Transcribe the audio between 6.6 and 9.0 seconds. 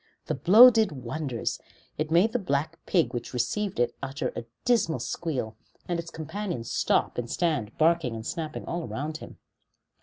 stop and stand barking and snapping all